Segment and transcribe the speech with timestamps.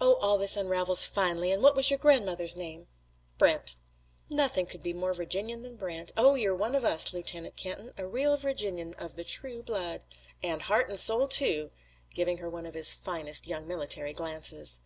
[0.00, 1.50] Oh, all this unravels finely.
[1.50, 2.86] And what was your grandmother's name?"
[3.38, 3.74] "Brent."
[4.30, 6.12] "Nothing could be more Virginian than Brent.
[6.16, 10.04] Oh, you're one of us, Lieutenant Kenton, a real Virginian of the true blood."
[10.44, 11.72] "And heart and soul too!"
[12.08, 14.78] giving her one of his finest young military glances.